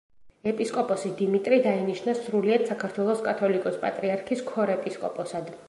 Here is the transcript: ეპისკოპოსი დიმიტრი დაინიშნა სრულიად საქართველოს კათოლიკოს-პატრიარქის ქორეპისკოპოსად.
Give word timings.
ეპისკოპოსი 0.51 1.11
დიმიტრი 1.19 1.59
დაინიშნა 1.67 2.15
სრულიად 2.21 2.65
საქართველოს 2.71 3.23
კათოლიკოს-პატრიარქის 3.29 4.45
ქორეპისკოპოსად. 4.51 5.55